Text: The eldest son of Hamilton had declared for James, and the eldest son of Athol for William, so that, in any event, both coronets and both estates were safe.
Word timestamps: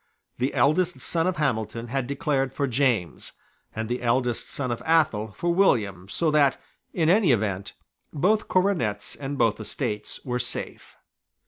The 0.39 0.55
eldest 0.55 0.99
son 0.99 1.27
of 1.27 1.37
Hamilton 1.37 1.89
had 1.89 2.07
declared 2.07 2.53
for 2.53 2.65
James, 2.65 3.33
and 3.75 3.87
the 3.87 4.01
eldest 4.01 4.49
son 4.49 4.71
of 4.71 4.81
Athol 4.83 5.31
for 5.37 5.53
William, 5.53 6.09
so 6.09 6.31
that, 6.31 6.59
in 6.91 7.07
any 7.07 7.31
event, 7.31 7.73
both 8.11 8.47
coronets 8.47 9.15
and 9.15 9.37
both 9.37 9.59
estates 9.59 10.19
were 10.25 10.39
safe. 10.39 10.95